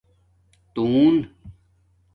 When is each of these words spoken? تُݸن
تُݸن 0.73 1.15